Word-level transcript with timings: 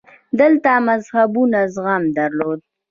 دلته 0.39 0.71
مذهبونو 0.87 1.61
زغم 1.73 2.03
درلود 2.17 2.61